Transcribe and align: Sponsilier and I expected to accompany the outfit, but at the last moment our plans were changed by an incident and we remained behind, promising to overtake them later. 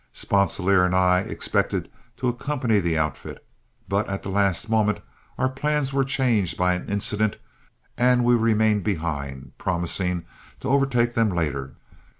Sponsilier 0.13 0.83
and 0.83 0.95
I 0.95 1.19
expected 1.19 1.87
to 2.17 2.27
accompany 2.27 2.79
the 2.79 2.97
outfit, 2.97 3.45
but 3.87 4.09
at 4.09 4.23
the 4.23 4.29
last 4.29 4.67
moment 4.67 4.99
our 5.37 5.47
plans 5.47 5.93
were 5.93 6.03
changed 6.03 6.57
by 6.57 6.73
an 6.73 6.89
incident 6.89 7.37
and 7.99 8.23
we 8.25 8.33
remained 8.33 8.83
behind, 8.83 9.51
promising 9.59 10.25
to 10.61 10.69
overtake 10.69 11.13
them 11.13 11.29
later. 11.29 11.75